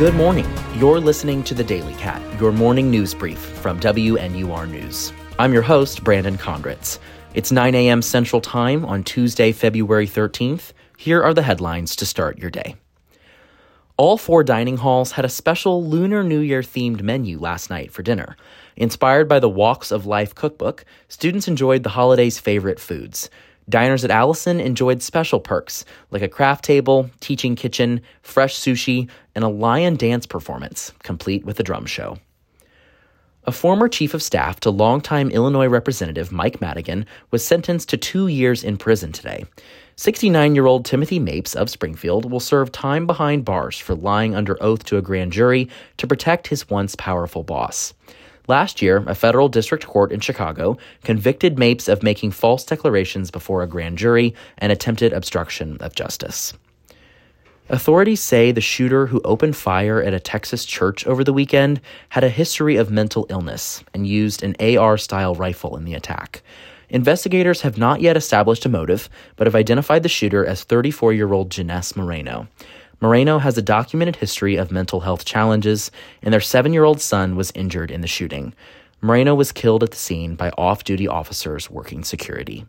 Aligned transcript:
Good 0.00 0.14
morning. 0.14 0.46
You're 0.76 0.98
listening 0.98 1.44
to 1.44 1.52
the 1.52 1.62
Daily 1.62 1.92
Cat, 1.96 2.22
your 2.40 2.52
morning 2.52 2.90
news 2.90 3.12
brief 3.12 3.38
from 3.38 3.78
WNUR 3.80 4.66
News. 4.66 5.12
I'm 5.38 5.52
your 5.52 5.60
host, 5.60 6.02
Brandon 6.02 6.38
Condritz. 6.38 6.98
It's 7.34 7.52
9 7.52 7.74
a.m. 7.74 8.00
Central 8.00 8.40
Time 8.40 8.86
on 8.86 9.04
Tuesday, 9.04 9.52
February 9.52 10.06
13th. 10.06 10.72
Here 10.96 11.22
are 11.22 11.34
the 11.34 11.42
headlines 11.42 11.94
to 11.96 12.06
start 12.06 12.38
your 12.38 12.48
day. 12.48 12.76
All 13.98 14.16
four 14.16 14.42
dining 14.42 14.78
halls 14.78 15.12
had 15.12 15.26
a 15.26 15.28
special 15.28 15.84
Lunar 15.84 16.24
New 16.24 16.40
Year 16.40 16.62
themed 16.62 17.02
menu 17.02 17.38
last 17.38 17.68
night 17.68 17.92
for 17.92 18.02
dinner. 18.02 18.38
Inspired 18.76 19.28
by 19.28 19.38
the 19.38 19.50
Walks 19.50 19.90
of 19.90 20.06
Life 20.06 20.34
cookbook, 20.34 20.86
students 21.08 21.46
enjoyed 21.46 21.82
the 21.82 21.90
holiday's 21.90 22.38
favorite 22.38 22.80
foods. 22.80 23.28
Diners 23.68 24.04
at 24.04 24.10
Allison 24.10 24.60
enjoyed 24.60 25.02
special 25.02 25.38
perks 25.38 25.84
like 26.10 26.22
a 26.22 26.28
craft 26.28 26.64
table, 26.64 27.10
teaching 27.20 27.54
kitchen, 27.54 28.00
fresh 28.22 28.58
sushi, 28.58 29.08
and 29.34 29.44
a 29.44 29.48
lion 29.48 29.96
dance 29.96 30.26
performance, 30.26 30.92
complete 31.02 31.44
with 31.44 31.60
a 31.60 31.62
drum 31.62 31.86
show. 31.86 32.18
A 33.44 33.52
former 33.52 33.88
chief 33.88 34.12
of 34.12 34.22
staff 34.22 34.60
to 34.60 34.70
longtime 34.70 35.30
Illinois 35.30 35.66
Representative 35.66 36.30
Mike 36.30 36.60
Madigan 36.60 37.06
was 37.30 37.44
sentenced 37.44 37.88
to 37.88 37.96
two 37.96 38.28
years 38.28 38.62
in 38.62 38.76
prison 38.76 39.12
today. 39.12 39.46
69 39.96 40.54
year 40.54 40.66
old 40.66 40.84
Timothy 40.84 41.18
Mapes 41.18 41.56
of 41.56 41.70
Springfield 41.70 42.30
will 42.30 42.40
serve 42.40 42.70
time 42.70 43.06
behind 43.06 43.46
bars 43.46 43.78
for 43.78 43.94
lying 43.94 44.34
under 44.34 44.62
oath 44.62 44.84
to 44.84 44.98
a 44.98 45.02
grand 45.02 45.32
jury 45.32 45.68
to 45.96 46.06
protect 46.06 46.48
his 46.48 46.68
once 46.68 46.94
powerful 46.96 47.42
boss. 47.42 47.94
Last 48.50 48.82
year, 48.82 49.04
a 49.06 49.14
federal 49.14 49.48
district 49.48 49.86
court 49.86 50.10
in 50.10 50.18
Chicago 50.18 50.76
convicted 51.04 51.56
Mapes 51.56 51.86
of 51.86 52.02
making 52.02 52.32
false 52.32 52.64
declarations 52.64 53.30
before 53.30 53.62
a 53.62 53.68
grand 53.68 53.96
jury 53.96 54.34
and 54.58 54.72
attempted 54.72 55.12
obstruction 55.12 55.76
of 55.78 55.94
justice. 55.94 56.52
Authorities 57.68 58.20
say 58.20 58.50
the 58.50 58.60
shooter 58.60 59.06
who 59.06 59.20
opened 59.24 59.54
fire 59.54 60.02
at 60.02 60.14
a 60.14 60.18
Texas 60.18 60.64
church 60.64 61.06
over 61.06 61.22
the 61.22 61.32
weekend 61.32 61.80
had 62.08 62.24
a 62.24 62.28
history 62.28 62.74
of 62.74 62.90
mental 62.90 63.24
illness 63.30 63.84
and 63.94 64.04
used 64.04 64.42
an 64.42 64.56
AR 64.58 64.98
style 64.98 65.36
rifle 65.36 65.76
in 65.76 65.84
the 65.84 65.94
attack. 65.94 66.42
Investigators 66.88 67.60
have 67.60 67.78
not 67.78 68.00
yet 68.00 68.16
established 68.16 68.66
a 68.66 68.68
motive, 68.68 69.08
but 69.36 69.46
have 69.46 69.54
identified 69.54 70.02
the 70.02 70.08
shooter 70.08 70.44
as 70.44 70.64
34 70.64 71.12
year 71.12 71.32
old 71.32 71.50
Genesse 71.50 71.94
Moreno. 71.94 72.48
Moreno 73.02 73.38
has 73.38 73.56
a 73.56 73.62
documented 73.62 74.16
history 74.16 74.56
of 74.56 74.70
mental 74.70 75.00
health 75.00 75.24
challenges, 75.24 75.90
and 76.22 76.34
their 76.34 76.40
seven 76.40 76.74
year 76.74 76.84
old 76.84 77.00
son 77.00 77.34
was 77.34 77.50
injured 77.54 77.90
in 77.90 78.02
the 78.02 78.06
shooting. 78.06 78.52
Moreno 79.00 79.34
was 79.34 79.52
killed 79.52 79.82
at 79.82 79.90
the 79.90 79.96
scene 79.96 80.34
by 80.34 80.50
off 80.58 80.84
duty 80.84 81.08
officers 81.08 81.70
working 81.70 82.04
security. 82.04 82.66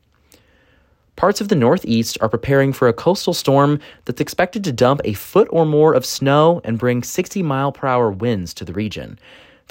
Parts 1.17 1.41
of 1.41 1.49
the 1.49 1.55
Northeast 1.55 2.17
are 2.21 2.29
preparing 2.29 2.71
for 2.71 2.87
a 2.87 2.93
coastal 2.93 3.33
storm 3.33 3.81
that's 4.05 4.21
expected 4.21 4.63
to 4.63 4.71
dump 4.71 5.01
a 5.03 5.13
foot 5.13 5.49
or 5.51 5.65
more 5.65 5.93
of 5.93 6.05
snow 6.05 6.61
and 6.63 6.79
bring 6.79 7.03
60 7.03 7.43
mile 7.43 7.73
per 7.73 7.85
hour 7.85 8.09
winds 8.09 8.53
to 8.53 8.63
the 8.63 8.73
region. 8.73 9.19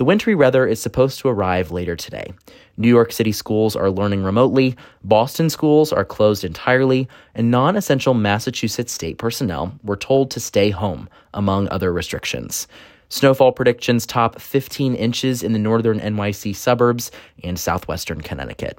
The 0.01 0.05
wintry 0.05 0.35
weather 0.35 0.67
is 0.67 0.81
supposed 0.81 1.19
to 1.19 1.29
arrive 1.29 1.71
later 1.71 1.95
today. 1.95 2.33
New 2.79 2.89
York 2.89 3.13
City 3.13 3.33
schools 3.33 3.77
are 3.77 3.91
learning 3.91 4.25
remotely, 4.25 4.75
Boston 5.05 5.51
schools 5.51 5.93
are 5.93 6.07
closed 6.07 6.43
entirely, 6.43 7.07
and 7.35 7.51
non 7.51 7.77
essential 7.77 8.15
Massachusetts 8.15 8.95
state 8.95 9.19
personnel 9.19 9.79
were 9.85 9.99
told 9.99 10.31
to 10.31 10.41
stay 10.41 10.71
home, 10.71 11.07
among 11.35 11.69
other 11.69 11.93
restrictions. 11.93 12.67
Snowfall 13.11 13.53
predictions 13.53 14.07
top 14.07 14.41
15 14.41 14.95
inches 14.95 15.43
in 15.43 15.53
the 15.53 15.59
northern 15.59 16.01
NYC 16.01 16.57
suburbs 16.57 17.11
and 17.45 17.59
southwestern 17.59 18.23
Connecticut. 18.23 18.79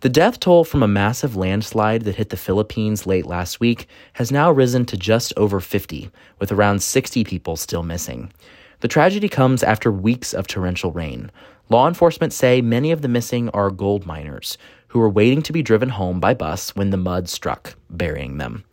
The 0.00 0.08
death 0.08 0.40
toll 0.40 0.64
from 0.64 0.82
a 0.82 0.88
massive 0.88 1.36
landslide 1.36 2.02
that 2.02 2.16
hit 2.16 2.30
the 2.30 2.36
Philippines 2.36 3.06
late 3.06 3.26
last 3.26 3.60
week 3.60 3.86
has 4.14 4.32
now 4.32 4.50
risen 4.50 4.86
to 4.86 4.96
just 4.96 5.32
over 5.36 5.60
50, 5.60 6.10
with 6.40 6.50
around 6.50 6.82
60 6.82 7.22
people 7.22 7.54
still 7.54 7.84
missing. 7.84 8.32
The 8.80 8.88
tragedy 8.88 9.28
comes 9.28 9.64
after 9.64 9.90
weeks 9.90 10.32
of 10.32 10.46
torrential 10.46 10.92
rain. 10.92 11.32
Law 11.68 11.88
enforcement 11.88 12.32
say 12.32 12.60
many 12.60 12.92
of 12.92 13.02
the 13.02 13.08
missing 13.08 13.48
are 13.50 13.70
gold 13.70 14.06
miners 14.06 14.56
who 14.88 15.00
were 15.00 15.08
waiting 15.08 15.42
to 15.42 15.52
be 15.52 15.62
driven 15.62 15.88
home 15.88 16.20
by 16.20 16.32
bus 16.32 16.74
when 16.76 16.90
the 16.90 16.96
mud 16.96 17.28
struck, 17.28 17.74
burying 17.90 18.38
them. 18.38 18.64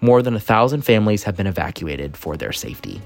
More 0.00 0.22
than 0.22 0.34
a 0.34 0.40
thousand 0.40 0.82
families 0.82 1.22
have 1.22 1.36
been 1.36 1.46
evacuated 1.46 2.16
for 2.16 2.36
their 2.36 2.52
safety. 2.52 3.00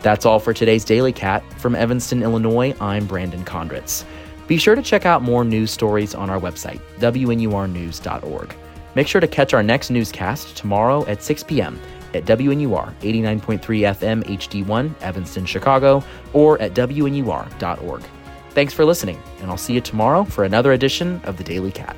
That's 0.00 0.24
all 0.24 0.38
for 0.38 0.54
today's 0.54 0.84
Daily 0.84 1.12
Cat. 1.12 1.44
From 1.58 1.74
Evanston, 1.74 2.22
Illinois, 2.22 2.74
I'm 2.80 3.06
Brandon 3.06 3.44
Condritz. 3.44 4.04
Be 4.46 4.56
sure 4.56 4.74
to 4.74 4.82
check 4.82 5.04
out 5.04 5.22
more 5.22 5.44
news 5.44 5.70
stories 5.70 6.14
on 6.14 6.30
our 6.30 6.40
website, 6.40 6.80
WNURnews.org. 7.00 8.54
Make 8.94 9.06
sure 9.06 9.20
to 9.20 9.28
catch 9.28 9.52
our 9.52 9.62
next 9.62 9.90
newscast 9.90 10.56
tomorrow 10.56 11.04
at 11.06 11.22
6 11.22 11.42
p.m. 11.42 11.78
at 12.14 12.24
WNUR 12.24 12.94
89.3 13.00 13.60
FM 13.60 14.24
HD1, 14.24 15.02
Evanston, 15.02 15.46
Chicago, 15.46 16.02
or 16.32 16.60
at 16.60 16.74
WNUR.org. 16.74 18.02
Thanks 18.50 18.72
for 18.72 18.84
listening, 18.84 19.20
and 19.40 19.50
I'll 19.50 19.56
see 19.56 19.74
you 19.74 19.80
tomorrow 19.80 20.24
for 20.24 20.44
another 20.44 20.72
edition 20.72 21.20
of 21.24 21.36
the 21.36 21.44
Daily 21.44 21.70
Cat. 21.70 21.96